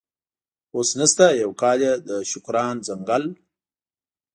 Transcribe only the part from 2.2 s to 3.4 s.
شوکران ځنګل.